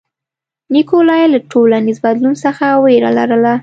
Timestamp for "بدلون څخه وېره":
2.05-3.11